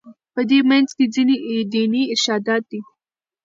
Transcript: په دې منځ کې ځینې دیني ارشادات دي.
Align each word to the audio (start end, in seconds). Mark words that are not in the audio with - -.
په 0.33 0.41
دې 0.49 0.59
منځ 0.69 0.89
کې 0.97 1.05
ځینې 1.15 1.35
دیني 1.73 2.03
ارشادات 2.13 2.63
دي. 2.71 2.81